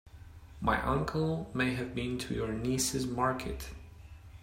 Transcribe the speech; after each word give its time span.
My 0.61 0.81
uncle 0.83 1.51
may 1.53 1.75
have 1.75 1.93
been 1.93 2.17
to 2.17 2.33
your 2.33 2.51
niece's 2.53 3.05
market. 3.05 3.69